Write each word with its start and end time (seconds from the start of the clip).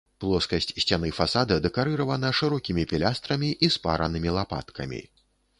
Плоскасць 0.23 0.71
сцяны 0.83 1.11
фасада 1.17 1.57
дэкарыравана 1.67 2.33
шырокімі 2.39 2.87
пілястрамі 2.95 3.53
і 3.69 3.73
спаранымі 3.77 4.29
лапаткамі. 4.39 5.05